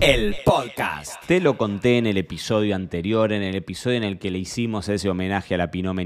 el 0.00 0.36
podcast. 0.44 1.24
Te 1.26 1.40
lo 1.40 1.56
conté 1.56 1.96
en 1.96 2.06
el 2.06 2.18
episodio 2.18 2.76
anterior, 2.76 3.32
en 3.32 3.42
el 3.42 3.54
episodio 3.54 3.96
en 3.96 4.04
el 4.04 4.18
que 4.18 4.30
le 4.30 4.38
hicimos 4.38 4.88
ese 4.88 5.08
homenaje 5.08 5.54
a 5.54 5.58
la 5.58 5.70
Pinot 5.70 5.96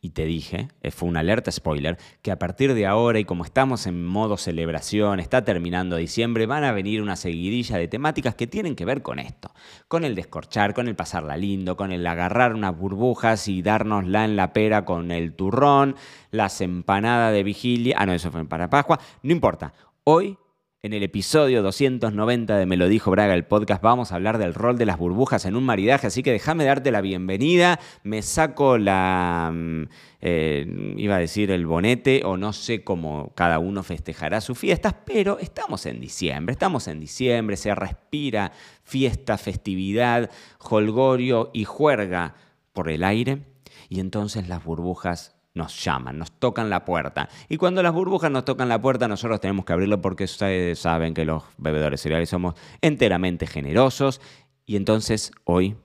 y 0.00 0.10
te 0.10 0.24
dije, 0.24 0.68
eh, 0.82 0.90
fue 0.90 1.08
una 1.08 1.20
alerta 1.20 1.52
spoiler, 1.52 1.98
que 2.22 2.32
a 2.32 2.38
partir 2.38 2.74
de 2.74 2.86
ahora 2.86 3.20
y 3.20 3.24
como 3.24 3.44
estamos 3.44 3.86
en 3.86 4.04
modo 4.04 4.36
celebración, 4.36 5.20
está 5.20 5.44
terminando 5.44 5.96
diciembre, 5.96 6.46
van 6.46 6.64
a 6.64 6.72
venir 6.72 7.00
una 7.00 7.14
seguidilla 7.14 7.78
de 7.78 7.86
temáticas 7.86 8.34
que 8.34 8.48
tienen 8.48 8.74
que 8.74 8.84
ver 8.84 9.02
con 9.02 9.20
esto, 9.20 9.52
con 9.86 10.04
el 10.04 10.16
descorchar, 10.16 10.74
con 10.74 10.88
el 10.88 10.96
pasarla 10.96 11.36
lindo, 11.36 11.76
con 11.76 11.92
el 11.92 12.04
agarrar 12.06 12.54
unas 12.54 12.76
burbujas 12.76 13.46
y 13.46 13.62
dárnosla 13.62 14.24
en 14.24 14.34
la 14.34 14.52
pera 14.52 14.84
con 14.84 15.12
el 15.12 15.34
turrón, 15.34 15.94
las 16.32 16.60
empanadas 16.60 17.32
de 17.32 17.44
vigilia, 17.44 17.96
ah 17.98 18.06
no, 18.06 18.12
eso 18.12 18.32
fue 18.32 18.44
para 18.46 18.68
Pascua, 18.68 18.98
no 19.22 19.30
importa, 19.30 19.72
hoy 20.04 20.36
en 20.84 20.94
el 20.94 21.04
episodio 21.04 21.62
290 21.62 22.58
de 22.58 22.66
Me 22.66 22.76
lo 22.76 22.88
dijo 22.88 23.12
Braga, 23.12 23.34
el 23.34 23.44
podcast, 23.44 23.80
vamos 23.80 24.10
a 24.10 24.16
hablar 24.16 24.38
del 24.38 24.52
rol 24.52 24.76
de 24.76 24.84
las 24.84 24.98
burbujas 24.98 25.44
en 25.44 25.54
un 25.54 25.62
maridaje, 25.62 26.08
así 26.08 26.24
que 26.24 26.32
déjame 26.32 26.64
darte 26.64 26.90
la 26.90 27.00
bienvenida, 27.00 27.78
me 28.02 28.20
saco 28.20 28.78
la, 28.78 29.52
mm, 29.54 29.84
eh, 30.22 30.94
iba 30.96 31.14
a 31.14 31.18
decir 31.20 31.52
el 31.52 31.66
bonete, 31.66 32.22
o 32.24 32.36
no 32.36 32.52
sé 32.52 32.82
cómo 32.82 33.30
cada 33.36 33.60
uno 33.60 33.84
festejará 33.84 34.40
sus 34.40 34.58
fiestas, 34.58 34.96
pero 35.06 35.38
estamos 35.38 35.86
en 35.86 36.00
diciembre, 36.00 36.52
estamos 36.52 36.88
en 36.88 36.98
diciembre, 36.98 37.56
se 37.56 37.72
respira 37.76 38.50
fiesta, 38.82 39.38
festividad, 39.38 40.30
holgorio 40.58 41.50
y 41.54 41.62
juerga 41.62 42.34
por 42.72 42.90
el 42.90 43.04
aire, 43.04 43.44
y 43.88 44.00
entonces 44.00 44.48
las 44.48 44.64
burbujas 44.64 45.36
nos 45.54 45.84
llaman, 45.84 46.18
nos 46.18 46.32
tocan 46.32 46.70
la 46.70 46.84
puerta. 46.84 47.28
Y 47.48 47.56
cuando 47.56 47.82
las 47.82 47.92
burbujas 47.92 48.30
nos 48.30 48.44
tocan 48.44 48.68
la 48.68 48.80
puerta, 48.80 49.08
nosotros 49.08 49.40
tenemos 49.40 49.64
que 49.64 49.72
abrirlo 49.72 50.00
porque 50.00 50.24
ustedes 50.24 50.78
saben 50.78 51.14
que 51.14 51.24
los 51.24 51.42
bebedores 51.58 52.00
cereales 52.00 52.28
somos 52.30 52.54
enteramente 52.80 53.46
generosos. 53.46 54.20
Y 54.64 54.76
entonces 54.76 55.32
hoy, 55.44 55.76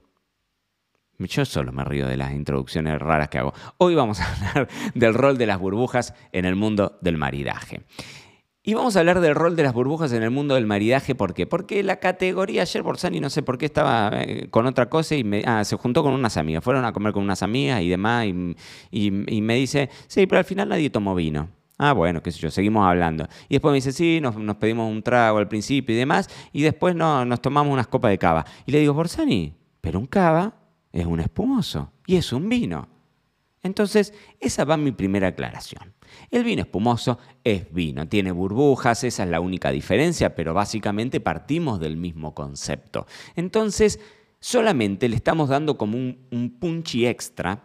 yo 1.20 1.46
solo 1.46 1.72
me 1.72 1.84
río 1.84 2.08
de 2.08 2.18
las 2.18 2.32
introducciones 2.32 3.00
raras 3.00 3.30
que 3.30 3.40
hago. 3.40 3.54
Hoy 3.78 3.96
vamos 3.96 4.20
a 4.22 4.34
hablar 4.34 4.68
del 4.94 5.14
rol 5.14 5.38
de 5.38 5.48
las 5.48 5.60
burbujas 5.60 6.14
en 6.32 6.46
el 6.46 6.56
mundo 6.56 6.98
del 7.02 7.18
maridaje. 7.18 7.84
Y 8.68 8.74
vamos 8.74 8.98
a 8.98 9.00
hablar 9.00 9.22
del 9.22 9.34
rol 9.34 9.56
de 9.56 9.64
las 9.64 9.74
burbujas 9.74 10.12
en 10.12 10.24
el 10.24 10.30
mundo 10.30 10.56
del 10.56 10.66
maridaje. 10.66 11.16
¿Por 11.16 11.34
qué? 11.34 11.48
Porque 11.48 11.82
la 11.84 12.02
categoría 12.02 12.64
ayer 12.64 12.84
Borsani, 12.84 13.22
no 13.22 13.30
sé 13.30 13.42
por 13.42 13.58
qué, 13.58 13.66
estaba 13.66 14.12
eh, 14.12 14.50
con 14.50 14.66
otra 14.66 14.90
cosa 14.90 15.16
y 15.16 15.24
me, 15.24 15.42
ah, 15.46 15.64
se 15.64 15.78
juntó 15.78 16.04
con 16.04 16.12
unas 16.12 16.36
amigas. 16.36 16.66
Fueron 16.66 16.84
a 16.84 16.92
comer 16.92 17.14
con 17.14 17.24
unas 17.24 17.42
amigas 17.44 17.82
y 17.82 17.88
demás. 17.88 18.26
Y, 18.92 19.12
me 19.40 19.56
dice, 19.56 19.90
sí, 20.08 20.28
pero 20.28 20.40
al 20.40 20.44
final 20.44 20.68
nadie 20.68 20.90
tomó 20.90 21.16
vino. 21.16 21.48
Ah, 21.78 21.94
bueno, 21.94 22.22
qué 22.22 22.30
sé 22.30 22.40
yo, 22.40 22.52
seguimos 22.52 22.86
hablando. 22.86 23.26
Y 23.48 23.56
después 23.56 23.72
me 23.72 23.76
dice, 23.76 23.94
sí, 23.94 24.20
nos, 24.20 24.36
pedimos 24.58 24.92
un 24.92 25.02
trago 25.02 25.38
al 25.38 25.48
principio 25.48 25.96
y 25.96 26.00
demás. 26.00 26.30
Y 26.52 26.62
después 26.62 26.94
no, 26.94 27.24
nos 27.24 27.42
tomamos 27.42 27.72
unas 27.72 27.88
copas 27.88 28.12
de 28.12 28.18
cava. 28.18 28.46
Y 28.66 28.74
le 28.74 28.82
digo, 28.82 28.94
Borsani, 28.94 29.54
pero 29.80 29.98
un 29.98 30.08
cava 30.08 30.54
es 30.92 31.06
un 31.06 31.22
espumoso 31.22 31.94
y 32.06 32.18
es 32.18 32.34
un 32.34 32.50
vino. 32.50 32.97
Entonces, 33.68 34.14
esa 34.40 34.66
va 34.66 34.78
mi 34.78 34.92
primera 34.92 35.28
aclaración. 35.28 35.94
El 36.32 36.44
vino 36.44 36.62
espumoso 36.62 37.20
es 37.44 37.72
vino, 37.72 38.08
tiene 38.08 38.32
burbujas, 38.32 39.04
esa 39.04 39.24
es 39.24 39.30
la 39.30 39.40
única 39.40 39.72
diferencia, 39.72 40.36
pero 40.36 40.54
básicamente 40.54 41.20
partimos 41.20 41.80
del 41.80 41.98
mismo 41.98 42.34
concepto. 42.34 43.06
Entonces, 43.36 44.00
solamente 44.40 45.08
le 45.10 45.16
estamos 45.16 45.50
dando 45.50 45.78
como 45.78 45.98
un, 45.98 46.28
un 46.32 46.60
punchy 46.60 47.06
extra, 47.06 47.64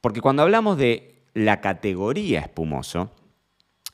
porque 0.00 0.20
cuando 0.20 0.42
hablamos 0.42 0.76
de 0.76 1.24
la 1.32 1.60
categoría 1.60 2.40
espumoso, 2.40 3.10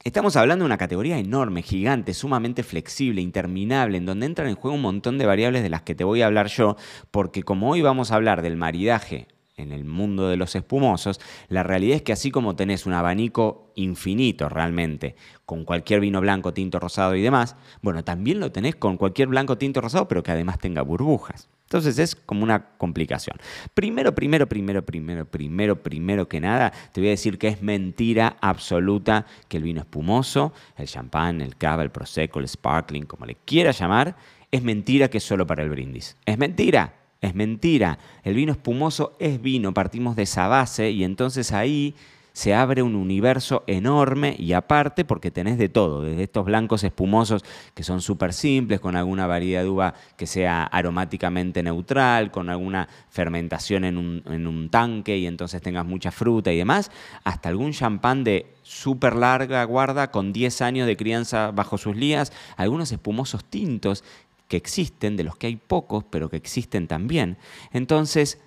Estamos 0.05 0.35
hablando 0.35 0.65
de 0.65 0.67
una 0.67 0.79
categoría 0.79 1.17
enorme, 1.17 1.63
gigante, 1.63 2.13
sumamente 2.13 2.65
flexible, 2.65 3.23
interminable, 3.23 3.99
en 3.99 4.05
donde 4.05 4.27
entran 4.27 4.49
en 4.49 4.57
juego 4.57 4.75
un 4.75 4.83
montón 4.83 5.17
de 5.17 5.27
variables 5.27 5.63
de 5.63 5.69
las 5.69 5.83
que 5.83 5.95
te 5.95 6.03
voy 6.03 6.23
a 6.23 6.27
hablar 6.27 6.49
yo, 6.49 6.77
porque 7.13 7.45
como 7.45 7.71
hoy 7.71 7.83
vamos 7.83 8.11
a 8.11 8.17
hablar 8.17 8.43
del 8.43 8.57
maridaje 8.57 9.29
en 9.57 9.73
el 9.73 9.85
mundo 9.85 10.29
de 10.29 10.37
los 10.37 10.55
espumosos, 10.55 11.21
la 11.49 11.63
realidad 11.63 11.97
es 11.97 12.03
que 12.03 12.13
así 12.13 12.31
como 12.31 12.57
tenés 12.57 12.87
un 12.87 12.95
abanico 12.95 13.73
infinito 13.75 14.49
realmente, 14.49 15.17
con 15.45 15.65
cualquier 15.65 16.01
vino 16.01 16.21
blanco, 16.21 16.55
tinto, 16.55 16.79
rosado 16.79 17.15
y 17.15 17.23
demás, 17.23 17.57
bueno, 17.83 18.05
también 18.05 18.41
lo 18.41 18.53
tenés 18.53 18.77
con 18.77 18.97
cualquier 18.97 19.29
blanco, 19.29 19.59
tinto, 19.59 19.81
rosado, 19.81 20.09
pero 20.09 20.23
que 20.23 20.33
además 20.33 20.59
tenga 20.59 20.83
burbujas. 20.83 21.49
Entonces 21.65 21.99
es 21.99 22.15
como 22.15 22.43
una 22.43 22.77
complicación. 22.77 23.39
Primero, 23.73 24.15
primero, 24.15 24.47
primero, 24.47 24.85
primero, 24.85 25.25
primero, 25.25 25.83
primero 25.83 26.29
que 26.29 26.39
nada, 26.39 26.71
te 26.93 27.01
voy 27.01 27.09
a 27.09 27.13
decir 27.13 27.39
que 27.39 27.49
es 27.49 27.63
mentira 27.63 28.37
absoluta 28.43 29.25
que 29.49 29.57
el 29.57 29.63
vino 29.63 29.81
espumoso, 29.81 30.53
el 30.77 30.87
champán, 30.87 31.41
el 31.41 31.57
cava, 31.57 31.83
el 31.83 31.91
prosecco, 31.91 32.41
el 32.41 32.49
sparkling, 32.49 33.07
como 33.07 33.25
le 33.25 33.37
quieras 33.47 33.79
llamar, 33.79 34.17
es 34.51 34.63
mentira 34.63 35.09
que 35.09 35.17
es 35.17 35.25
solo 35.25 35.47
para 35.47 35.63
el 35.63 35.71
brindis. 35.71 36.19
Es 36.27 36.37
mentira. 36.37 37.02
Es 37.23 37.35
mentira. 37.35 37.99
El 38.25 38.35
vino 38.35 38.53
espumoso 38.53 39.17
es 39.19 39.41
vino, 39.41 39.73
partimos 39.73 40.17
de 40.17 40.25
esa 40.25 40.49
base 40.49 40.91
y 40.91 41.05
entonces 41.05 41.53
ahí 41.53 41.95
se 42.33 42.55
abre 42.55 42.83
un 42.83 42.95
universo 42.95 43.63
enorme 43.67 44.35
y 44.39 44.55
aparte 44.55 45.05
porque 45.05 45.31
tenés 45.31 45.59
de 45.59 45.69
todo, 45.69 46.03
desde 46.03 46.23
estos 46.23 46.45
blancos 46.45 46.83
espumosos 46.83 47.45
que 47.75 47.83
son 47.83 48.01
súper 48.01 48.33
simples, 48.33 48.81
con 48.81 48.97
alguna 48.97 49.27
variedad 49.27 49.63
de 49.63 49.69
uva 49.69 49.95
que 50.17 50.27
sea 50.27 50.65
aromáticamente 50.65 51.63
neutral, 51.63 52.31
con 52.31 52.49
alguna 52.49 52.89
fermentación 53.11 53.85
en 53.85 53.99
un, 53.99 54.69
tanque 54.71 55.19
y 55.19 55.27
entonces 55.27 55.61
tengas 55.61 55.85
mucha 55.85 56.11
fruta 56.11 56.53
y 56.53 56.57
demás, 56.57 56.91
hasta 57.25 57.49
algún 57.49 57.73
champán 57.73 58.25
de 58.25 58.47
súper 58.63 59.17
larga 59.17 59.65
guarda 59.65 60.11
con 60.11 60.33
10 60.33 60.63
años 60.63 60.87
de 60.87 60.97
crianza 60.97 61.51
bajo 61.51 61.77
sus 61.77 61.97
lías, 61.97 62.33
algunos 62.57 62.91
espumosos 62.93 63.45
tintos 63.45 64.05
que 64.53 64.59
existen, 64.59 65.17
de 65.17 65.25
los 65.25 65.37
que 65.37 65.47
hay 65.47 65.57
pocos, 65.57 66.05
pero 66.05 66.29
que 66.29 66.37
existen 66.37 66.87
también. 66.87 67.39
Entonces, 67.73 68.39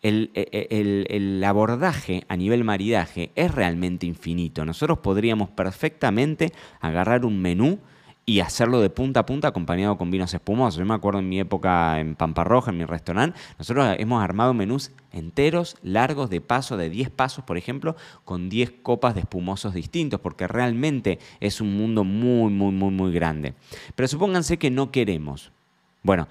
el, 0.00 0.30
e, 0.32 0.48
e, 0.50 1.06
el, 1.14 1.44
abordaje 1.44 2.24
a 2.28 2.38
nivel 2.38 2.64
maridaje 2.64 3.32
es 3.34 3.54
realmente 3.54 4.06
infinito. 4.06 4.64
Nosotros 4.64 5.00
podríamos 5.00 5.50
perfectamente 5.50 6.54
agarrar 6.80 7.26
un 7.26 7.42
menú 7.42 7.80
y 8.24 8.40
hacerlo 8.40 8.80
de 8.80 8.88
punta 8.88 9.20
a 9.20 9.26
punta 9.26 9.48
acompañado 9.48 9.98
con 9.98 10.10
vinos 10.10 10.32
espumosos. 10.32 10.78
Yo 10.78 10.84
me 10.84 10.94
acuerdo 10.94 11.18
en 11.18 11.28
mi 11.28 11.40
época 11.40 11.98
en 11.98 12.14
Pampa 12.14 12.44
Roja, 12.44 12.70
en 12.70 12.78
mi 12.78 12.84
restaurante, 12.84 13.38
nosotros 13.58 13.96
hemos 13.98 14.22
armado 14.22 14.54
menús 14.54 14.92
enteros, 15.12 15.76
largos, 15.82 16.30
de 16.30 16.40
paso, 16.40 16.76
de 16.76 16.88
10 16.88 17.10
pasos, 17.10 17.44
por 17.44 17.56
ejemplo, 17.56 17.96
con 18.24 18.48
10 18.48 18.74
copas 18.82 19.14
de 19.14 19.20
espumosos 19.20 19.74
distintos, 19.74 20.20
porque 20.20 20.46
realmente 20.46 21.18
es 21.40 21.60
un 21.60 21.76
mundo 21.76 22.04
muy, 22.04 22.52
muy, 22.52 22.72
muy, 22.72 22.90
muy 22.90 23.12
grande. 23.12 23.54
Pero 23.94 24.08
supónganse 24.08 24.56
que 24.56 24.70
no 24.70 24.90
queremos. 24.92 25.50
Bueno, 26.02 26.28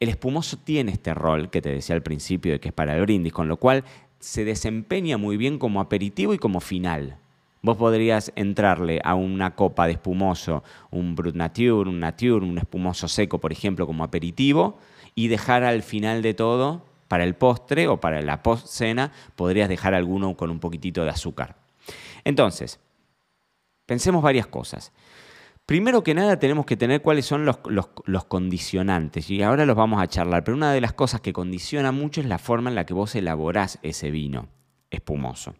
el 0.00 0.08
espumoso 0.08 0.56
tiene 0.58 0.92
este 0.92 1.14
rol 1.14 1.50
que 1.50 1.62
te 1.62 1.70
decía 1.70 1.94
al 1.94 2.02
principio 2.02 2.52
de 2.52 2.60
que 2.60 2.68
es 2.68 2.74
para 2.74 2.96
el 2.96 3.02
brindis, 3.02 3.32
con 3.32 3.48
lo 3.48 3.56
cual 3.56 3.84
se 4.20 4.44
desempeña 4.44 5.18
muy 5.18 5.36
bien 5.36 5.58
como 5.58 5.80
aperitivo 5.80 6.32
y 6.32 6.38
como 6.38 6.60
final. 6.60 7.18
Vos 7.64 7.78
podrías 7.78 8.30
entrarle 8.36 9.00
a 9.02 9.14
una 9.14 9.54
copa 9.54 9.86
de 9.86 9.92
espumoso, 9.92 10.62
un 10.90 11.14
Brut 11.14 11.34
Nature, 11.34 11.88
un 11.88 11.98
Nature, 11.98 12.44
un 12.44 12.58
espumoso 12.58 13.08
seco, 13.08 13.40
por 13.40 13.52
ejemplo, 13.52 13.86
como 13.86 14.04
aperitivo, 14.04 14.76
y 15.14 15.28
dejar 15.28 15.64
al 15.64 15.82
final 15.82 16.20
de 16.20 16.34
todo, 16.34 16.84
para 17.08 17.24
el 17.24 17.34
postre 17.34 17.88
o 17.88 18.00
para 18.00 18.20
la 18.20 18.42
post-cena, 18.42 19.12
podrías 19.34 19.70
dejar 19.70 19.94
alguno 19.94 20.36
con 20.36 20.50
un 20.50 20.60
poquitito 20.60 21.04
de 21.04 21.10
azúcar. 21.10 21.56
Entonces, 22.22 22.80
pensemos 23.86 24.22
varias 24.22 24.46
cosas. 24.46 24.92
Primero 25.64 26.04
que 26.04 26.12
nada 26.12 26.38
tenemos 26.38 26.66
que 26.66 26.76
tener 26.76 27.00
cuáles 27.00 27.24
son 27.24 27.46
los, 27.46 27.60
los, 27.64 28.24
condicionantes 28.26 29.30
y 29.30 29.42
ahora 29.42 29.64
los 29.64 29.74
vamos 29.74 30.02
a 30.02 30.06
charlar, 30.06 30.44
pero 30.44 30.54
una 30.54 30.70
de 30.70 30.82
las 30.82 30.92
cosas 30.92 31.22
que 31.22 31.32
condiciona 31.32 31.92
mucho 31.92 32.20
es 32.20 32.26
la 32.26 32.36
forma 32.36 32.68
en 32.68 32.74
la 32.74 32.84
que 32.84 32.92
vos 32.92 33.14
elaborás 33.14 33.78
ese 33.82 34.10
vino 34.10 34.48
espumoso. 34.90 35.54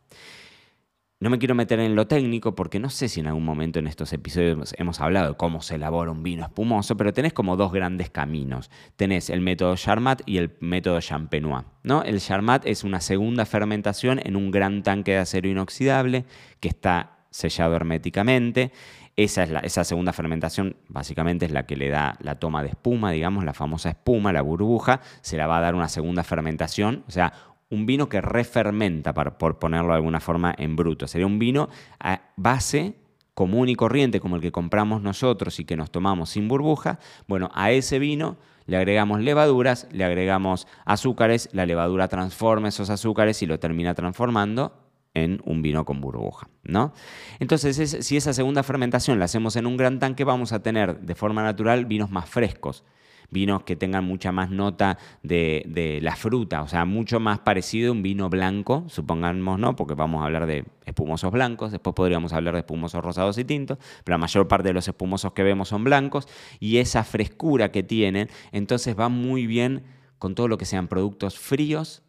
No 1.25 1.31
me 1.31 1.39
quiero 1.39 1.55
meter 1.55 1.81
en 1.81 1.97
lo 1.97 2.07
técnico 2.07 2.55
porque 2.55 2.79
no 2.79 2.91
sé 2.91 3.09
si 3.09 3.21
en 3.21 3.29
algún 3.29 3.47
momento 3.47 3.79
en 3.79 3.87
estos 3.87 4.13
episodios 4.13 4.75
hemos 4.77 5.01
hablado 5.01 5.29
de 5.29 5.37
cómo 5.39 5.63
se 5.63 5.77
elabora 5.77 6.11
un 6.11 6.23
vino 6.23 6.45
espumoso, 6.45 6.99
pero 6.99 7.15
tenés 7.15 7.33
como 7.33 7.57
dos 7.57 7.73
grandes 7.73 8.11
caminos. 8.11 8.71
Tenés 8.97 9.31
el 9.31 9.41
método 9.41 9.75
Charmat 9.75 10.21
y 10.27 10.37
el 10.37 10.55
método 10.61 11.01
Champenois. 11.01 11.65
¿no? 11.83 12.03
El 12.03 12.21
Charmat 12.21 12.67
es 12.67 12.85
una 12.85 13.01
segunda 13.01 13.47
fermentación 13.47 14.21
en 14.23 14.37
un 14.37 14.51
gran 14.51 14.83
tanque 14.83 15.13
de 15.13 15.17
acero 15.17 15.49
inoxidable 15.49 16.27
que 16.61 16.69
está 16.69 17.21
sellado 17.31 17.75
herméticamente. 17.75 18.71
Esa, 19.17 19.45
es 19.45 19.51
la, 19.51 19.61
esa 19.61 19.83
segunda 19.85 20.13
fermentación 20.13 20.77
básicamente 20.89 21.47
es 21.47 21.53
la 21.53 21.65
que 21.65 21.77
le 21.77 21.89
da 21.89 22.19
la 22.21 22.35
toma 22.35 22.63
de 22.63 22.69
espuma, 22.69 23.13
digamos, 23.13 23.45
la 23.45 23.55
famosa 23.55 23.89
espuma, 23.89 24.31
la 24.35 24.43
burbuja, 24.43 25.01
se 25.23 25.39
la 25.39 25.47
va 25.47 25.57
a 25.57 25.61
dar 25.63 25.75
una 25.75 25.89
segunda 25.89 26.23
fermentación, 26.23 27.05
o 27.09 27.11
sea, 27.11 27.33
un 27.75 27.87
vino 27.87 28.09
que 28.09 28.21
refermenta, 28.21 29.13
por 29.13 29.59
ponerlo 29.59 29.89
de 29.89 29.97
alguna 29.97 30.21
forma 30.21 30.55
en 30.57 30.77
bruto. 30.77 31.07
Sería 31.07 31.27
un 31.27 31.39
vino 31.39 31.69
a 32.01 32.23
base 32.37 32.95
común 33.35 33.69
y 33.69 33.75
corriente 33.75 34.21
como 34.21 34.37
el 34.37 34.43
que 34.43 34.53
compramos 34.53 35.03
nosotros 35.03 35.59
y 35.61 35.65
que 35.65 35.77
nos 35.77 35.91
tomamos 35.91 36.31
sin 36.31 36.49
burbuja, 36.49 37.01
bueno, 37.27 37.51
a 37.53 37.73
ese 37.73 37.99
vino 37.99 38.37
le 38.67 38.77
agregamos 38.77 39.21
levaduras, 39.21 39.89
le 39.93 40.05
agregamos 40.05 40.67
azúcares, 40.87 41.51
la 41.53 41.67
levadura 41.67 42.09
transforma 42.09 42.69
esos 42.69 42.89
azúcares 42.91 43.43
y 43.43 43.47
lo 43.47 43.59
termina 43.59 43.95
transformando 43.95 44.81
en 45.13 45.43
un 45.45 45.63
vino 45.63 45.85
con 45.85 46.01
burbuja, 46.01 46.49
¿no? 46.63 46.93
Entonces, 47.39 47.99
si 48.05 48.17
esa 48.17 48.33
segunda 48.33 48.63
fermentación 48.63 49.19
la 49.19 49.27
hacemos 49.27 49.57
en 49.57 49.67
un 49.67 49.77
gran 49.77 49.99
tanque, 49.99 50.25
vamos 50.25 50.53
a 50.53 50.63
tener 50.63 51.01
de 51.01 51.15
forma 51.15 51.43
natural 51.43 51.85
vinos 51.85 52.11
más 52.11 52.29
frescos, 52.29 52.85
vinos 53.31 53.63
que 53.65 53.77
tengan 53.77 54.05
mucha 54.05 54.33
más 54.33 54.51
nota 54.51 54.99
de, 55.23 55.99
la 56.03 56.17
fruta, 56.17 56.63
o 56.63 56.69
sea, 56.69 56.85
mucho 56.85 57.21
más 57.21 57.41
parecido 57.41 57.91
a 57.91 57.93
un 57.93 58.03
vino 58.03 58.29
blanco, 58.29 58.85
supongamos, 58.89 59.59
¿no? 59.59 59.77
Porque 59.77 59.95
vamos 59.95 60.23
a 60.23 60.27
hablar 60.27 60.47
de 60.47 60.65
espumosos 60.87 61.33
blancos, 61.33 61.73
después 61.73 61.95
podríamos 61.95 62.33
hablar 62.33 62.55
de 62.55 62.61
espumosos 62.61 63.03
rosados 63.03 63.39
y 63.39 63.45
tintos, 63.45 63.79
pero 64.05 64.15
la 64.15 64.19
mayor 64.19 64.49
parte 64.49 64.69
de 64.69 64.75
los 64.75 64.87
espumosos 64.87 65.33
que 65.33 65.43
vemos 65.43 65.69
son 65.69 65.85
blancos 65.85 66.29
y 66.61 66.79
esa 66.79 67.05
frescura 67.05 67.71
que 67.73 67.83
tienen, 67.83 68.29
entonces 68.53 68.99
va 68.99 69.09
muy 69.09 69.47
bien 69.47 69.85
con 70.19 70.35
todo 70.35 70.49
lo 70.49 70.59
que 70.59 70.65
sean 70.65 70.89
productos 70.89 71.39
fríos 71.39 72.03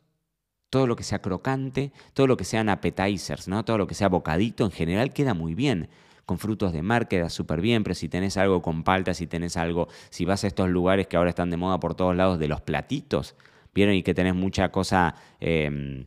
todo 0.71 0.87
lo 0.87 0.97
que 0.97 1.03
sea 1.03 1.21
crocante, 1.21 1.93
todo 2.13 2.27
lo 2.27 2.35
que 2.35 2.43
sean 2.43 2.67
appetizers, 2.67 3.47
¿no? 3.47 3.63
todo 3.63 3.77
lo 3.77 3.87
que 3.87 3.95
sea 3.95 4.09
bocadito, 4.09 4.65
en 4.65 4.71
general 4.71 5.13
queda 5.13 5.33
muy 5.33 5.55
bien 5.55 5.87
con 6.25 6.39
frutos 6.39 6.73
de 6.73 6.81
mar 6.81 7.07
queda 7.07 7.29
súper 7.29 7.61
bien, 7.61 7.83
pero 7.83 7.95
si 7.95 8.09
tenés 8.09 8.37
algo 8.37 8.61
con 8.61 8.83
palta, 8.83 9.13
si 9.13 9.27
tenés 9.27 9.57
algo, 9.57 9.87
si 10.09 10.25
vas 10.25 10.43
a 10.43 10.47
estos 10.47 10.69
lugares 10.69 11.07
que 11.07 11.17
ahora 11.17 11.29
están 11.29 11.49
de 11.49 11.57
moda 11.57 11.79
por 11.79 11.95
todos 11.95 12.15
lados 12.15 12.39
de 12.39 12.47
los 12.47 12.61
platitos, 12.61 13.35
vieron 13.73 13.95
y 13.95 14.03
que 14.03 14.13
tenés 14.13 14.35
mucha 14.35 14.71
cosa... 14.71 15.15
Em, 15.39 16.05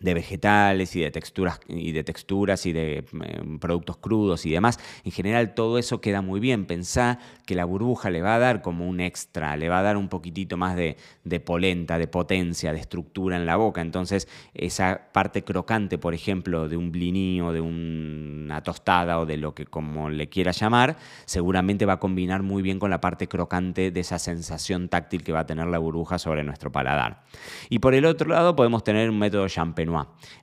de 0.00 0.14
vegetales 0.14 0.94
y 0.96 1.00
de 1.00 1.10
texturas 1.10 1.60
y 1.68 1.92
de 1.92 2.04
texturas 2.04 2.66
y 2.66 2.72
de 2.72 3.04
em, 3.12 3.58
productos 3.58 3.96
crudos 3.96 4.46
y 4.46 4.50
demás. 4.50 4.78
En 5.04 5.12
general 5.12 5.54
todo 5.54 5.78
eso 5.78 6.00
queda 6.00 6.22
muy 6.22 6.40
bien. 6.40 6.66
Pensá 6.66 7.18
que 7.46 7.54
la 7.54 7.64
burbuja 7.64 8.10
le 8.10 8.22
va 8.22 8.34
a 8.34 8.38
dar 8.38 8.62
como 8.62 8.86
un 8.86 9.00
extra, 9.00 9.56
le 9.56 9.68
va 9.68 9.78
a 9.78 9.82
dar 9.82 9.96
un 9.96 10.08
poquitito 10.08 10.56
más 10.56 10.76
de, 10.76 10.96
polenta, 11.40 11.98
de 11.98 12.08
potencia, 12.08 12.72
de 12.72 12.80
estructura 12.80 13.36
en 13.36 13.46
la 13.46 13.56
boca. 13.56 13.80
Entonces 13.80 14.28
esa 14.54 15.08
parte 15.12 15.44
crocante, 15.44 15.98
por 15.98 16.14
ejemplo, 16.14 16.68
de 16.68 16.76
un 16.76 16.92
bliní 16.92 17.40
o 17.40 17.52
de 17.52 17.60
una 17.60 18.62
tostada 18.62 19.18
o 19.18 19.26
de 19.26 19.36
lo 19.36 19.54
que 19.54 19.66
como 19.66 20.10
le 20.10 20.28
quiera 20.28 20.52
llamar, 20.52 20.96
seguramente 21.24 21.86
va 21.86 21.94
a 21.94 22.00
combinar 22.00 22.42
muy 22.42 22.62
bien 22.62 22.78
con 22.78 22.90
la 22.90 23.00
parte 23.00 23.28
crocante 23.28 23.90
de 23.90 24.00
esa 24.00 24.18
sensación 24.18 24.88
táctil 24.88 25.22
que 25.22 25.32
va 25.32 25.40
a 25.40 25.46
tener 25.46 25.66
la 25.66 25.78
burbuja 25.78 26.18
sobre 26.18 26.42
nuestro 26.44 26.70
paladar. 26.70 27.22
Y 27.68 27.78
por 27.78 27.94
el 27.94 28.04
otro 28.04 28.28
lado 28.28 28.56
podemos 28.56 28.84
tener 28.84 29.10
un 29.10 29.18
método 29.18 29.48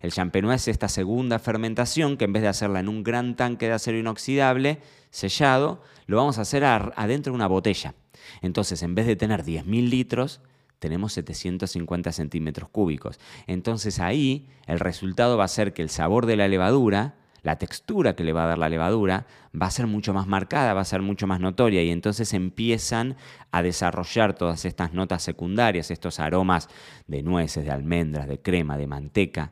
el 0.01 0.11
champenois 0.11 0.61
es 0.61 0.67
esta 0.69 0.87
segunda 0.87 1.39
fermentación 1.39 2.17
que 2.17 2.25
en 2.25 2.33
vez 2.33 2.43
de 2.43 2.49
hacerla 2.49 2.79
en 2.79 2.89
un 2.89 3.03
gran 3.03 3.35
tanque 3.35 3.67
de 3.67 3.73
acero 3.73 3.97
inoxidable 3.97 4.79
sellado, 5.09 5.81
lo 6.07 6.17
vamos 6.17 6.37
a 6.37 6.41
hacer 6.41 6.63
adentro 6.63 7.31
de 7.31 7.35
una 7.35 7.47
botella. 7.47 7.95
Entonces, 8.41 8.83
en 8.83 8.95
vez 8.95 9.05
de 9.05 9.15
tener 9.15 9.43
10.000 9.43 9.89
litros, 9.89 10.41
tenemos 10.83 11.13
750 11.13 12.11
centímetros 12.11 12.67
cúbicos. 12.67 13.17
Entonces 13.47 13.99
ahí 13.99 14.49
el 14.67 14.81
resultado 14.81 15.37
va 15.37 15.45
a 15.45 15.47
ser 15.47 15.73
que 15.73 15.81
el 15.81 15.89
sabor 15.89 16.25
de 16.25 16.35
la 16.35 16.49
levadura 16.49 17.15
la 17.43 17.57
textura 17.57 18.15
que 18.15 18.23
le 18.23 18.33
va 18.33 18.45
a 18.45 18.47
dar 18.47 18.57
la 18.57 18.69
levadura 18.69 19.27
va 19.53 19.67
a 19.67 19.71
ser 19.71 19.85
mucho 19.85 20.13
más 20.13 20.27
marcada, 20.27 20.73
va 20.73 20.81
a 20.81 20.85
ser 20.85 21.01
mucho 21.01 21.27
más 21.27 21.39
notoria 21.39 21.83
y 21.83 21.91
entonces 21.91 22.33
empiezan 22.33 23.17
a 23.51 23.61
desarrollar 23.61 24.33
todas 24.33 24.65
estas 24.65 24.93
notas 24.93 25.21
secundarias, 25.21 25.91
estos 25.91 26.19
aromas 26.19 26.69
de 27.05 27.21
nueces, 27.21 27.65
de 27.65 27.71
almendras, 27.71 28.27
de 28.27 28.41
crema, 28.41 28.77
de 28.77 28.87
manteca. 28.87 29.51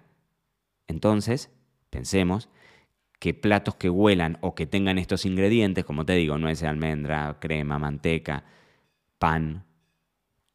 Entonces, 0.88 1.51
pensemos 1.89 2.49
que 3.19 3.33
platos 3.33 3.75
que 3.75 3.89
huelan 3.89 4.37
o 4.41 4.55
que 4.55 4.65
tengan 4.65 4.97
estos 4.97 5.25
ingredientes, 5.25 5.85
como 5.85 6.05
te 6.05 6.13
digo, 6.13 6.37
nueces, 6.37 6.67
almendra, 6.67 7.37
crema, 7.39 7.77
manteca, 7.77 8.45
pan, 9.19 9.65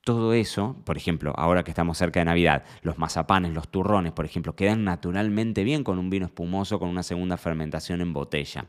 todo 0.07 0.35
eso, 0.35 0.77
por 0.85 0.97
ejemplo, 0.97 1.35
ahora 1.37 1.65
que 1.65 1.73
estamos 1.73 1.99
cerca 1.99 2.21
de 2.21 2.27
Navidad, 2.27 2.63
los 2.83 2.97
mazapanes, 2.97 3.53
los 3.53 3.67
turrones, 3.67 4.13
por 4.13 4.25
ejemplo, 4.25 4.55
quedan 4.55 4.85
naturalmente 4.85 5.65
bien 5.65 5.83
con 5.83 5.99
un 5.99 6.11
vino 6.11 6.27
espumoso, 6.27 6.79
con 6.79 6.89
una 6.89 7.03
segunda 7.03 7.37
fermentación 7.37 8.01
en 8.01 8.13
botella. 8.13 8.67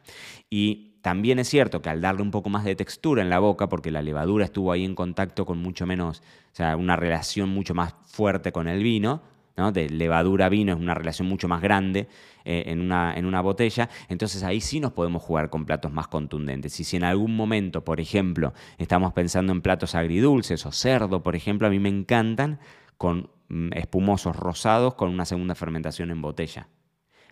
Y 0.50 0.96
también 1.04 1.38
es 1.38 1.48
cierto 1.48 1.80
que 1.80 1.90
al 1.90 2.02
darle 2.02 2.24
un 2.24 2.32
poco 2.32 2.50
más 2.50 2.64
de 2.64 2.76
textura 2.76 3.22
en 3.22 3.30
la 3.30 3.38
boca, 3.38 3.70
porque 3.70 3.92
la 3.92 4.02
levadura 4.02 4.46
estuvo 4.46 4.72
ahí 4.72 4.84
en 4.84 4.96
contacto 4.96 5.46
con 5.46 5.60
mucho 5.60 5.86
menos, 5.86 6.24
o 6.54 6.56
sea, 6.56 6.76
una 6.76 6.96
relación 6.96 7.50
mucho 7.50 7.76
más 7.76 7.94
fuerte 8.06 8.52
con 8.52 8.68
el 8.68 8.82
vino, 8.82 9.22
de 9.58 9.90
levadura 9.90 10.50
vino 10.50 10.74
es 10.74 10.80
una 10.80 10.94
relación 10.94 11.28
mucho 11.28 11.48
más 11.48 11.64
grande 11.64 12.08
eh, 12.46 12.66
en, 12.68 12.80
una, 12.80 13.16
en 13.16 13.26
una 13.26 13.42
botella, 13.42 13.90
entonces 14.08 14.44
ahí 14.44 14.62
sí 14.62 14.80
nos 14.80 14.92
podemos 14.92 15.24
jugar 15.24 15.50
con 15.50 15.66
platos 15.66 15.92
más 15.92 16.08
contundentes. 16.08 16.80
Y 16.80 16.84
si 16.84 16.96
en 16.96 17.04
algún 17.04 17.36
momento, 17.36 17.84
por 17.84 18.00
ejemplo, 18.00 18.54
estamos 18.78 19.14
pensando 19.14 19.52
en 19.52 19.62
platos 19.62 19.96
agridulces 19.96 20.64
o 20.68 20.72
cerdo, 20.72 21.24
por 21.24 21.36
ejemplo, 21.36 21.68
a 21.68 21.72
mí 21.72 21.80
me 21.80 21.90
encantan 21.90 22.60
con 22.98 23.32
mm, 23.50 23.70
espumosos 23.74 24.36
rosados 24.36 24.94
con 24.94 25.10
una 25.10 25.26
segunda 25.26 25.56
fermentación 25.56 26.12
en 26.12 26.22
botella. 26.22 26.68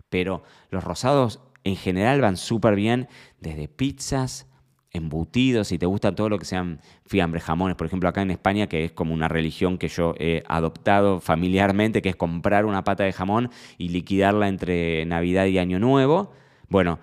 Pero 0.08 0.42
los 0.70 0.82
rosados 0.82 1.40
en 1.62 1.76
general 1.76 2.20
van 2.20 2.36
súper 2.36 2.74
bien 2.74 3.08
desde 3.40 3.68
pizzas, 3.68 4.48
embutidos, 4.90 5.68
si 5.68 5.78
te 5.78 5.86
gusta 5.86 6.14
todo 6.14 6.28
lo 6.28 6.38
que 6.38 6.44
sean 6.44 6.80
fiambres, 7.04 7.44
jamones, 7.44 7.76
por 7.76 7.86
ejemplo, 7.86 8.08
acá 8.08 8.22
en 8.22 8.30
España, 8.30 8.66
que 8.66 8.84
es 8.84 8.92
como 8.92 9.14
una 9.14 9.28
religión 9.28 9.78
que 9.78 9.88
yo 9.88 10.14
he 10.18 10.42
adoptado 10.46 11.20
familiarmente, 11.20 12.02
que 12.02 12.08
es 12.08 12.16
comprar 12.16 12.64
una 12.64 12.84
pata 12.84 13.04
de 13.04 13.12
jamón 13.12 13.50
y 13.78 13.90
liquidarla 13.90 14.48
entre 14.48 15.04
Navidad 15.06 15.46
y 15.46 15.58
Año 15.58 15.78
Nuevo. 15.78 16.32
Bueno, 16.68 16.98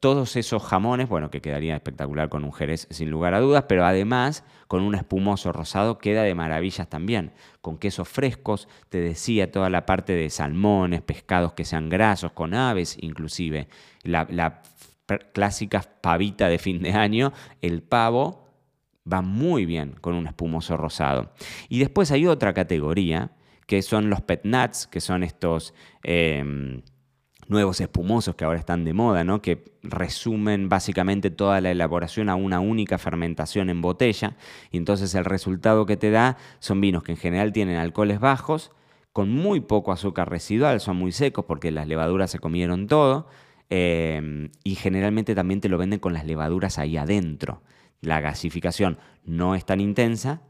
todos 0.00 0.36
esos 0.36 0.62
jamones, 0.62 1.10
bueno, 1.10 1.30
que 1.30 1.42
quedaría 1.42 1.76
espectacular 1.76 2.30
con 2.30 2.42
un 2.42 2.54
jerez 2.54 2.88
sin 2.90 3.10
lugar 3.10 3.34
a 3.34 3.40
dudas, 3.40 3.66
pero 3.68 3.84
además 3.84 4.44
con 4.66 4.82
un 4.82 4.94
espumoso 4.94 5.52
rosado 5.52 5.98
queda 5.98 6.22
de 6.22 6.34
maravillas 6.34 6.88
también. 6.88 7.32
Con 7.60 7.76
quesos 7.76 8.08
frescos, 8.08 8.66
te 8.88 8.98
decía, 8.98 9.52
toda 9.52 9.68
la 9.68 9.84
parte 9.84 10.14
de 10.14 10.30
salmones, 10.30 11.02
pescados 11.02 11.52
que 11.52 11.66
sean 11.66 11.90
grasos, 11.90 12.32
con 12.32 12.54
aves 12.54 12.96
inclusive. 13.00 13.68
La, 14.02 14.62
clásicas 15.18 15.88
pavita 16.00 16.48
de 16.48 16.58
fin 16.58 16.82
de 16.82 16.92
año, 16.92 17.32
el 17.62 17.82
pavo 17.82 18.48
va 19.10 19.22
muy 19.22 19.66
bien 19.66 19.94
con 20.00 20.14
un 20.14 20.26
espumoso 20.26 20.76
rosado. 20.76 21.32
Y 21.68 21.78
después 21.78 22.10
hay 22.10 22.26
otra 22.26 22.54
categoría, 22.54 23.32
que 23.66 23.82
son 23.82 24.10
los 24.10 24.20
pet 24.20 24.40
nuts, 24.44 24.86
que 24.86 25.00
son 25.00 25.22
estos 25.22 25.74
em, 26.02 26.82
nuevos 27.48 27.80
espumosos 27.80 28.34
que 28.36 28.44
ahora 28.44 28.58
están 28.58 28.84
de 28.84 28.92
moda, 28.92 29.24
¿no? 29.24 29.42
que 29.42 29.64
resumen 29.82 30.68
básicamente 30.68 31.30
toda 31.30 31.60
la 31.60 31.70
elaboración 31.70 32.28
a 32.28 32.36
una 32.36 32.60
única 32.60 32.98
fermentación 32.98 33.70
en 33.70 33.80
botella. 33.80 34.36
Y 34.70 34.76
entonces 34.76 35.14
el 35.14 35.24
resultado 35.24 35.86
que 35.86 35.96
te 35.96 36.10
da 36.10 36.36
son 36.60 36.80
vinos 36.80 37.02
que 37.02 37.12
en 37.12 37.18
general 37.18 37.52
tienen 37.52 37.76
alcoholes 37.76 38.20
bajos, 38.20 38.70
con 39.12 39.30
muy 39.32 39.60
poco 39.60 39.90
azúcar 39.90 40.30
residual, 40.30 40.80
son 40.80 40.96
muy 40.96 41.10
secos 41.10 41.44
porque 41.44 41.72
las 41.72 41.88
levaduras 41.88 42.30
se 42.30 42.38
comieron 42.38 42.86
todo 42.86 43.26
Em, 43.70 44.50
y 44.64 44.74
generalmente 44.74 45.34
también 45.34 45.60
te 45.60 45.68
lo 45.68 45.78
venden 45.78 46.00
con 46.00 46.12
las 46.12 46.26
levaduras 46.26 46.78
ahí 46.78 46.96
adentro. 46.96 47.62
La 48.00 48.20
gasificación 48.20 48.98
no 49.24 49.54
es 49.54 49.64
tan 49.64 49.80
intensa 49.80 50.42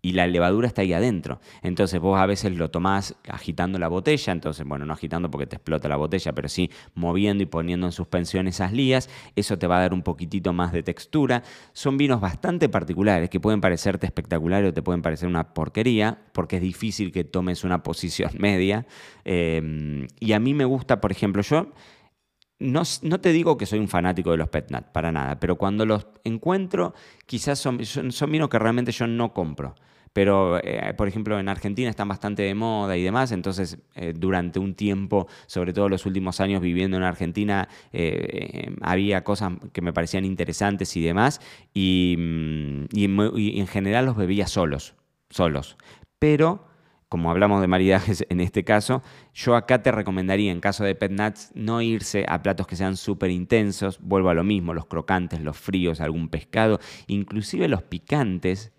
y 0.00 0.12
la 0.12 0.26
levadura 0.28 0.68
está 0.68 0.82
ahí 0.82 0.92
adentro. 0.92 1.40
Entonces 1.62 2.00
vos 2.00 2.18
a 2.20 2.26
veces 2.26 2.56
lo 2.56 2.70
tomás 2.70 3.16
agitando 3.28 3.78
la 3.78 3.88
botella, 3.88 4.32
entonces, 4.32 4.64
bueno, 4.64 4.86
no 4.86 4.92
agitando 4.92 5.28
porque 5.30 5.46
te 5.46 5.56
explota 5.56 5.88
la 5.88 5.96
botella, 5.96 6.32
pero 6.32 6.48
sí 6.48 6.70
moviendo 6.94 7.42
y 7.42 7.46
poniendo 7.46 7.86
en 7.86 7.92
suspensión 7.92 8.46
esas 8.46 8.72
lías, 8.72 9.10
eso 9.34 9.58
te 9.58 9.66
va 9.66 9.78
a 9.78 9.80
dar 9.80 9.94
un 9.94 10.02
poquitito 10.02 10.52
más 10.52 10.72
de 10.72 10.84
textura. 10.84 11.42
Son 11.72 11.96
vinos 11.98 12.20
bastante 12.20 12.68
particulares 12.68 13.28
que 13.28 13.40
pueden 13.40 13.60
parecerte 13.60 14.06
espectaculares 14.06 14.70
o 14.70 14.72
te 14.72 14.82
pueden 14.82 15.02
parecer 15.02 15.28
una 15.28 15.52
porquería, 15.52 16.18
porque 16.32 16.56
es 16.56 16.62
difícil 16.62 17.10
que 17.10 17.24
tomes 17.24 17.64
una 17.64 17.82
posición 17.82 18.30
media. 18.38 18.86
Em, 19.24 20.06
y 20.20 20.32
a 20.32 20.38
mí 20.38 20.54
me 20.54 20.64
gusta, 20.64 21.00
por 21.00 21.10
ejemplo, 21.10 21.42
yo 21.42 21.72
no, 22.60 22.84
te 23.20 23.32
digo 23.32 23.56
que 23.56 23.66
soy 23.66 23.78
un 23.78 23.88
fanático 23.88 24.32
de 24.32 24.36
los 24.36 24.48
petnat, 24.48 24.90
para 24.90 25.12
nada, 25.12 25.38
pero 25.38 25.56
cuando 25.56 25.86
los 25.86 26.06
encuentro, 26.24 26.94
quizás 27.26 27.58
son, 27.58 27.84
son, 27.84 28.32
vinos 28.32 28.48
que 28.48 28.58
realmente 28.58 28.92
yo 28.92 29.06
no 29.06 29.32
compro. 29.32 29.74
Pero, 30.12 30.58
eh, 30.64 30.94
por 30.96 31.06
ejemplo, 31.06 31.38
en 31.38 31.48
Argentina 31.48 31.88
están 31.88 32.08
bastante 32.08 32.42
de 32.42 32.54
moda 32.54 32.96
y 32.96 33.02
demás, 33.04 33.30
entonces 33.30 33.78
eh, 33.94 34.14
durante 34.16 34.58
un 34.58 34.74
tiempo, 34.74 35.28
sobre 35.46 35.72
todo 35.72 35.88
los 35.88 36.06
últimos 36.06 36.40
años 36.40 36.60
viviendo 36.60 36.96
en 36.96 37.04
Argentina, 37.04 37.68
eh, 37.92 38.74
había 38.80 39.22
cosas 39.22 39.52
que 39.72 39.82
me 39.82 39.92
parecían 39.92 40.24
interesantes 40.24 40.96
y 40.96 41.02
demás, 41.02 41.40
y, 41.72 42.16
mm, 42.18 42.86
y 43.36 43.60
en 43.60 43.66
general 43.68 44.06
los 44.06 44.16
bebía 44.16 44.48
solos, 44.48 44.96
solos. 45.30 45.76
Pero 46.18 46.67
como 47.08 47.30
hablamos 47.30 47.60
de 47.60 47.66
maridajes 47.66 48.26
en 48.28 48.40
este 48.40 48.64
caso, 48.64 49.02
yo 49.34 49.56
acá 49.56 49.82
te 49.82 49.92
recomendaría 49.92 50.52
en 50.52 50.60
caso 50.60 50.84
de 50.84 50.94
pet 50.94 51.12
nuts 51.12 51.52
no 51.54 51.80
irse 51.80 52.24
a 52.28 52.42
platos 52.42 52.66
que 52.66 52.76
sean 52.76 52.96
súper 52.96 53.30
intensos, 53.30 53.98
vuelvo 54.00 54.30
a 54.30 54.34
lo 54.34 54.44
mismo, 54.44 54.74
los 54.74 54.86
crocantes, 54.86 55.40
los 55.40 55.56
fríos, 55.56 56.00
algún 56.00 56.28
pescado, 56.28 56.80
inclusive 57.06 57.68
los 57.68 57.82
picantes, 57.82 58.72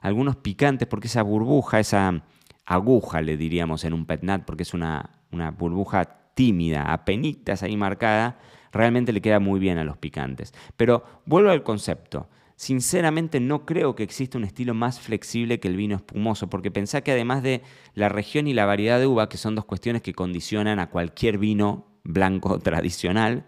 algunos 0.00 0.36
picantes 0.36 0.88
porque 0.88 1.08
esa 1.08 1.22
burbuja, 1.22 1.80
esa 1.80 2.22
aguja 2.64 3.22
le 3.22 3.36
diríamos 3.36 3.84
en 3.84 3.92
un 3.92 4.06
pet 4.06 4.22
nut, 4.22 4.42
porque 4.44 4.62
es 4.62 4.74
una, 4.74 5.10
una 5.30 5.50
burbuja 5.50 6.04
tímida, 6.34 6.92
apenitas 6.92 7.62
ahí 7.62 7.76
marcada, 7.76 8.38
Realmente 8.72 9.12
le 9.12 9.20
queda 9.20 9.40
muy 9.40 9.60
bien 9.60 9.78
a 9.78 9.84
los 9.84 9.96
picantes. 9.96 10.52
Pero 10.76 11.04
vuelvo 11.26 11.50
al 11.50 11.62
concepto. 11.62 12.28
Sinceramente 12.58 13.38
no 13.38 13.64
creo 13.64 13.94
que 13.94 14.02
exista 14.02 14.36
un 14.36 14.42
estilo 14.42 14.74
más 14.74 14.98
flexible 14.98 15.60
que 15.60 15.68
el 15.68 15.76
vino 15.76 15.94
espumoso, 15.94 16.50
porque 16.50 16.72
pensá 16.72 17.02
que 17.02 17.12
además 17.12 17.40
de 17.44 17.62
la 17.94 18.08
región 18.08 18.48
y 18.48 18.52
la 18.52 18.66
variedad 18.66 18.98
de 18.98 19.06
uva, 19.06 19.28
que 19.28 19.36
son 19.36 19.54
dos 19.54 19.64
cuestiones 19.64 20.02
que 20.02 20.12
condicionan 20.12 20.80
a 20.80 20.90
cualquier 20.90 21.38
vino 21.38 21.86
blanco 22.02 22.58
tradicional, 22.58 23.46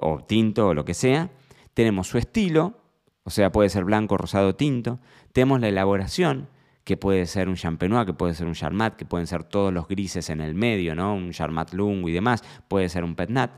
o 0.00 0.22
tinto, 0.22 0.68
o 0.68 0.74
lo 0.74 0.84
que 0.84 0.94
sea, 0.94 1.32
tenemos 1.74 2.06
su 2.06 2.16
estilo, 2.16 2.78
o 3.24 3.30
sea, 3.30 3.50
puede 3.50 3.70
ser 3.70 3.82
blanco, 3.82 4.16
rosado, 4.16 4.54
tinto, 4.54 5.00
tenemos 5.32 5.60
la 5.60 5.66
elaboración, 5.66 6.48
que 6.84 6.96
puede 6.96 7.26
ser 7.26 7.48
un 7.48 7.56
champenois, 7.56 8.06
que 8.06 8.12
puede 8.12 8.34
ser 8.34 8.46
un 8.46 8.54
charmat, 8.54 8.94
que 8.94 9.04
pueden 9.04 9.26
ser 9.26 9.42
todos 9.42 9.72
los 9.72 9.88
grises 9.88 10.30
en 10.30 10.40
el 10.40 10.54
medio, 10.54 10.94
¿no? 10.94 11.12
Un 11.16 11.32
charmat 11.32 11.72
lungo 11.72 12.08
y 12.08 12.12
demás, 12.12 12.44
puede 12.68 12.88
ser 12.88 13.02
un 13.02 13.16
petnat. 13.16 13.50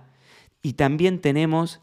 Y 0.62 0.72
también 0.72 1.20
tenemos 1.20 1.82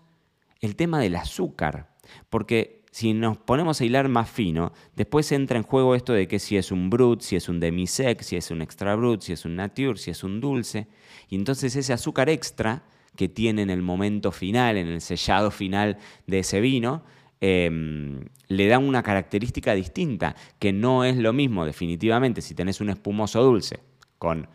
el 0.61 0.75
tema 0.75 0.99
del 0.99 1.15
azúcar, 1.15 1.93
porque 2.31 2.82
si 2.93 3.15
nos 3.15 3.37
ponemos 3.39 3.81
a 3.81 3.85
hilar 3.85 4.07
más 4.07 4.29
fino, 4.29 4.71
después 4.95 5.31
entra 5.31 5.57
en 5.57 5.63
juego 5.63 5.95
esto 5.95 6.13
de 6.13 6.27
que 6.27 6.37
si 6.37 6.57
es 6.57 6.71
un 6.71 6.91
brut, 6.91 7.21
si 7.21 7.35
es 7.35 7.49
un 7.49 7.59
demi-sec, 7.59 8.21
si 8.21 8.35
es 8.35 8.51
un 8.51 8.61
extra 8.61 8.95
brut, 8.95 9.21
si 9.21 9.33
es 9.33 9.45
un 9.45 9.55
nature, 9.55 9.97
si 9.97 10.11
es 10.11 10.23
un 10.23 10.39
dulce. 10.39 10.85
Y 11.27 11.33
entonces 11.33 11.75
ese 11.75 11.91
azúcar 11.91 12.29
extra 12.29 12.83
que 13.15 13.27
tiene 13.27 13.63
en 13.63 13.71
el 13.71 13.81
momento 13.81 14.31
final, 14.31 14.77
en 14.77 14.89
el 14.89 15.01
sellado 15.01 15.49
final 15.49 15.97
de 16.27 16.37
ese 16.37 16.61
vino, 16.61 17.03
em, 17.41 18.25
le 18.47 18.67
da 18.67 18.77
una 18.77 19.01
característica 19.01 19.73
distinta, 19.73 20.35
que 20.59 20.71
no 20.71 21.03
es 21.03 21.17
lo 21.17 21.33
mismo 21.33 21.65
definitivamente 21.65 22.41
si 22.41 22.53
tenés 22.53 22.79
un 22.79 22.91
espumoso 22.91 23.41
dulce 23.41 23.79
con 24.19 24.47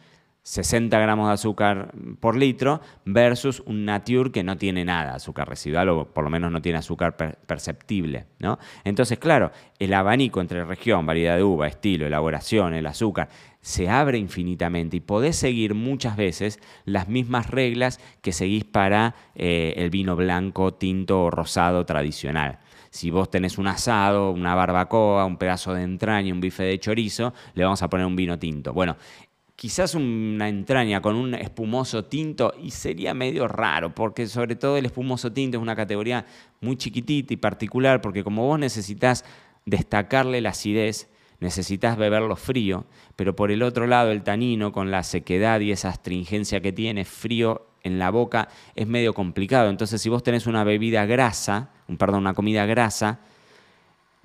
60 0.48 0.98
gramos 0.98 1.28
de 1.28 1.34
azúcar 1.34 1.92
por 2.20 2.34
litro 2.34 2.80
versus 3.04 3.62
un 3.66 3.84
nature 3.84 4.32
que 4.32 4.42
no 4.42 4.56
tiene 4.56 4.82
nada 4.82 5.14
azúcar 5.14 5.46
residual 5.46 5.90
o 5.90 6.06
por 6.06 6.24
lo 6.24 6.30
menos 6.30 6.50
no 6.50 6.62
tiene 6.62 6.78
azúcar 6.78 7.18
perceptible. 7.46 8.24
¿no? 8.38 8.58
Entonces, 8.82 9.18
claro, 9.18 9.52
el 9.78 9.92
abanico 9.92 10.40
entre 10.40 10.64
región, 10.64 11.04
variedad 11.04 11.36
de 11.36 11.42
uva, 11.42 11.68
estilo, 11.68 12.06
elaboración, 12.06 12.72
el 12.72 12.86
azúcar, 12.86 13.28
se 13.60 13.90
abre 13.90 14.16
infinitamente 14.16 14.96
y 14.96 15.00
podés 15.00 15.36
seguir 15.36 15.74
muchas 15.74 16.16
veces 16.16 16.60
las 16.86 17.08
mismas 17.08 17.50
reglas 17.50 18.00
que 18.22 18.32
seguís 18.32 18.64
para 18.64 19.16
eh, 19.34 19.74
el 19.76 19.90
vino 19.90 20.16
blanco, 20.16 20.72
tinto 20.72 21.24
o 21.24 21.30
rosado 21.30 21.84
tradicional. 21.84 22.60
Si 22.90 23.10
vos 23.10 23.30
tenés 23.30 23.58
un 23.58 23.66
asado, 23.66 24.30
una 24.30 24.54
barbacoa, 24.54 25.26
un 25.26 25.36
pedazo 25.36 25.74
de 25.74 25.82
entraña, 25.82 26.32
un 26.32 26.40
bife 26.40 26.62
de 26.62 26.80
chorizo, 26.80 27.34
le 27.52 27.64
vamos 27.64 27.82
a 27.82 27.88
poner 27.88 28.06
un 28.06 28.16
vino 28.16 28.38
tinto. 28.38 28.72
Bueno, 28.72 28.96
quizás 29.58 29.96
una 29.96 30.48
entraña 30.48 31.02
con 31.02 31.16
un 31.16 31.34
espumoso 31.34 32.04
tinto 32.04 32.54
y 32.62 32.70
sería 32.70 33.12
medio 33.12 33.48
raro, 33.48 33.92
porque 33.92 34.28
sobre 34.28 34.54
todo 34.54 34.76
el 34.76 34.86
espumoso 34.86 35.32
tinto 35.32 35.56
es 35.56 35.62
una 35.62 35.74
categoría 35.74 36.26
muy 36.60 36.76
chiquitita 36.76 37.34
y 37.34 37.38
particular, 37.38 38.00
porque 38.00 38.22
como 38.22 38.46
vos 38.46 38.56
necesitas 38.56 39.24
destacarle 39.66 40.40
la 40.40 40.50
acidez, 40.50 41.08
necesitas 41.40 41.96
beberlo 41.96 42.36
frío, 42.36 42.86
pero 43.16 43.34
por 43.34 43.50
el 43.50 43.64
otro 43.64 43.88
lado 43.88 44.12
el 44.12 44.22
tanino 44.22 44.70
con 44.70 44.92
la 44.92 45.02
sequedad 45.02 45.58
y 45.58 45.72
esa 45.72 45.88
astringencia 45.88 46.60
que 46.60 46.70
tiene 46.70 47.04
frío 47.04 47.66
en 47.82 47.98
la 47.98 48.10
boca 48.10 48.50
es 48.76 48.86
medio 48.86 49.12
complicado. 49.12 49.70
Entonces 49.70 50.00
si 50.00 50.08
vos 50.08 50.22
tenés 50.22 50.46
una 50.46 50.62
bebida 50.62 51.04
grasa, 51.04 51.70
perdón, 51.98 52.20
una 52.20 52.34
comida 52.34 52.64
grasa, 52.64 53.18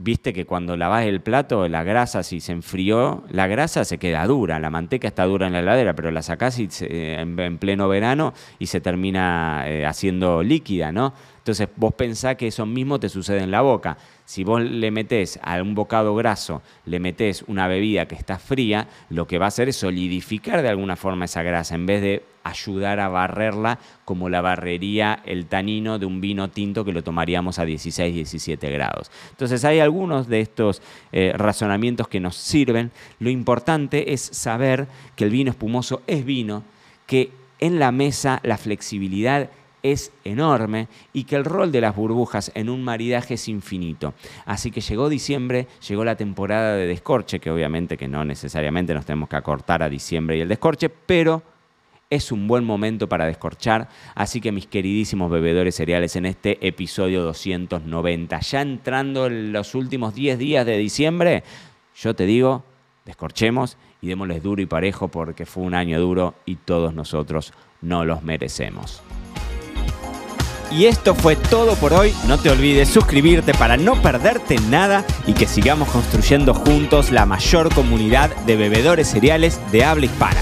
Viste 0.04 0.34
que 0.34 0.46
cuando 0.46 0.76
lavas 0.76 1.06
el 1.06 1.22
plato, 1.22 1.66
la 1.70 1.84
grasa, 1.84 2.24
si 2.24 2.42
se 2.42 2.52
enfrió, 2.52 3.24
la 3.30 3.48
grasa 3.48 3.86
se 3.86 4.00
queda 4.00 4.28
dura, 4.28 4.60
la 4.60 4.70
manteca 4.70 5.08
está 5.08 5.24
dura 5.24 5.48
en 5.48 5.54
la 5.54 5.60
heladera, 5.60 5.96
pero 5.96 6.12
la 6.12 6.22
sacás 6.22 6.60
en, 6.60 7.58
pleno 7.58 7.88
verano 7.88 8.34
y 8.60 8.66
se 8.66 8.82
termina 8.82 9.64
eh, 9.66 9.86
haciendo 9.86 10.44
líquida, 10.44 10.92
¿no? 10.92 11.14
Entonces 11.38 11.70
vos 11.78 11.94
pensás 11.94 12.36
que 12.36 12.48
eso 12.48 12.66
mismo 12.66 13.00
te 13.00 13.08
sucede 13.08 13.44
en 13.44 13.52
la 13.52 13.62
boca. 13.62 13.98
Si 14.26 14.44
vos 14.44 14.62
le 14.62 14.92
metés 14.92 15.40
a 15.42 15.62
un 15.62 15.74
bocado 15.74 16.14
graso, 16.16 16.62
le 16.84 17.00
metés 17.00 17.46
una 17.48 17.70
bebida 17.70 18.06
que 18.06 18.16
está 18.16 18.40
fría, 18.40 18.90
lo 19.10 19.26
que 19.26 19.38
va 19.38 19.46
a 19.46 19.48
hacer 19.48 19.70
es 19.70 19.78
solidificar 19.78 20.62
de 20.62 20.68
alguna 20.68 20.98
forma 20.98 21.24
esa 21.24 21.44
grasa 21.44 21.76
en 21.76 21.86
vez 21.86 22.02
de 22.02 22.33
ayudar 22.44 23.00
a 23.00 23.08
barrerla 23.08 23.80
como 24.06 24.30
la 24.30 24.42
barrería 24.42 25.22
el 25.26 25.46
tanino 25.46 26.00
de 26.00 26.06
un 26.06 26.22
vino 26.22 26.50
tinto 26.50 26.86
que 26.86 26.92
lo 26.92 27.04
tomaríamos 27.04 27.60
a 27.60 27.66
16, 27.66 28.14
17 28.14 28.70
grados. 28.72 29.12
Entonces 29.32 29.64
hay 29.66 29.80
algunos 29.80 30.28
de 30.28 30.42
estos 30.42 30.82
eh, 31.12 31.34
razonamientos 31.36 32.08
que 32.08 32.20
nos 32.20 32.36
sirven. 32.36 32.92
Lo 33.20 33.30
importante 33.30 34.14
es 34.14 34.22
saber 34.22 34.88
que 35.16 35.24
el 35.24 35.30
vino 35.30 35.52
espumoso 35.52 36.02
es 36.08 36.26
vino, 36.26 36.64
que 37.08 37.32
en 37.60 37.80
la 37.80 37.92
mesa 37.92 38.40
la 38.44 38.58
flexibilidad 38.58 39.50
es 39.84 40.14
enorme 40.24 40.88
y 41.12 41.26
que 41.26 41.36
el 41.36 41.46
rol 41.46 41.72
de 41.72 41.82
las 41.82 41.96
burbujas 41.96 42.52
en 42.56 42.70
un 42.70 42.84
maridaje 42.84 43.36
es 43.36 43.48
infinito. 43.50 44.14
Así 44.46 44.72
que 44.72 44.82
llegó 44.82 45.10
diciembre, 45.10 45.68
llegó 45.88 46.06
la 46.06 46.16
temporada 46.16 46.76
de 46.76 46.88
descorche, 46.88 47.40
que 47.40 47.52
obviamente 47.52 47.98
que 47.98 48.08
no 48.08 48.24
necesariamente 48.24 48.94
nos 48.94 49.06
tenemos 49.06 49.30
que 49.30 49.36
acortar 49.36 49.84
a 49.84 49.90
diciembre 49.90 50.38
y 50.38 50.42
el 50.42 50.48
descorche, 50.48 50.90
pero 50.90 51.44
es 52.10 52.32
un 52.32 52.48
buen 52.48 52.64
momento 52.64 53.10
para 53.10 53.26
descorchar. 53.26 53.90
Así 54.16 54.42
que 54.42 54.52
mis 54.52 54.68
queridísimos 54.68 55.32
bebedores 55.32 55.76
cereales, 55.76 56.16
en 56.16 56.26
este 56.26 56.66
episodio 56.66 57.24
290, 57.24 58.40
ya 58.40 58.62
entrando 58.62 59.28
en 59.28 59.52
los 59.52 59.76
últimos 59.76 60.14
10 60.14 60.38
días 60.38 60.66
de 60.66 60.78
diciembre, 60.78 61.44
yo 61.96 62.16
te 62.16 62.26
digo, 62.26 62.64
descorchemos 63.06 63.78
y 64.02 64.08
démosles 64.08 64.44
duro 64.44 64.62
y 64.62 64.66
parejo 64.66 65.08
porque 65.08 65.46
fue 65.46 65.64
un 65.64 65.74
año 65.74 66.00
duro 66.00 66.36
y 66.46 66.56
todos 66.56 66.94
nosotros 66.94 67.54
no 67.82 68.06
los 68.06 68.24
merecemos. 68.24 69.02
Y 70.72 70.86
esto 70.86 71.14
fue 71.14 71.36
todo 71.36 71.76
por 71.76 71.94
hoy. 71.94 72.14
No 72.28 72.40
te 72.40 72.50
olvides 72.50 72.90
suscribirte 72.90 73.54
para 73.54 73.78
no 73.78 74.02
perderte 74.02 74.58
nada 74.70 75.06
y 75.28 75.34
que 75.34 75.46
sigamos 75.46 75.88
construyendo 75.90 76.54
juntos 76.54 77.12
la 77.12 77.28
mayor 77.28 77.74
comunidad 77.74 78.36
de 78.48 78.56
bebedores 78.56 79.10
cereales 79.10 79.60
de 79.72 79.84
habla 79.84 80.06
hispana. 80.06 80.42